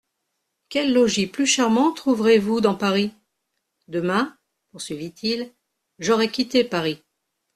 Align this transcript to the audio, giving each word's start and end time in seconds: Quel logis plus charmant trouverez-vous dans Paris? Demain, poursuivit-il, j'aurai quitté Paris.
Quel 0.69 0.93
logis 0.93 1.27
plus 1.27 1.45
charmant 1.45 1.93
trouverez-vous 1.93 2.59
dans 2.59 2.73
Paris? 2.73 3.13
Demain, 3.87 4.35
poursuivit-il, 4.71 5.53
j'aurai 5.99 6.31
quitté 6.31 6.63
Paris. 6.63 7.03